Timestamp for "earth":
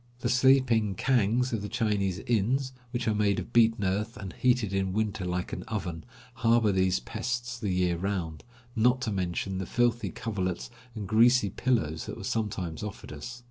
3.85-4.17